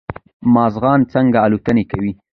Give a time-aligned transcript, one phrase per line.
[0.53, 2.11] مارغان څنګه الوتنې کوی